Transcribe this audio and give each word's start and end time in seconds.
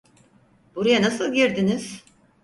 Buraya 0.75 1.01
nasıl 1.01 1.33
girdiniz? 1.33 2.03